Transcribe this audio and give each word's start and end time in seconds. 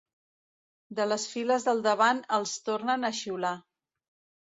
De 0.99 1.05
les 1.09 1.27
files 1.35 1.69
del 1.69 1.85
davant 1.91 2.25
els 2.41 2.57
tornen 2.71 3.11
a 3.13 3.17
xiular. 3.23 3.57